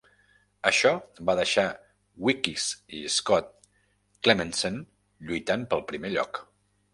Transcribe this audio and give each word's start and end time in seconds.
Això 0.69 0.91
va 1.29 1.35
deixar 1.39 1.65
Weekes 2.27 2.65
i 3.01 3.03
Scott 3.17 3.53
Clemmensen 4.29 4.81
lluitant 5.29 5.69
pel 5.75 5.85
primer 5.93 6.13
lloc. 6.17 6.43